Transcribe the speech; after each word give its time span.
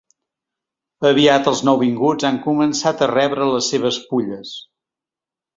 Aviat 1.09 1.49
els 1.51 1.61
nouvinguts 1.69 2.27
han 2.31 2.41
començat 2.47 3.05
a 3.05 3.11
rebre 3.15 3.51
les 3.53 3.71
seves 3.75 4.03
pulles. 4.15 4.59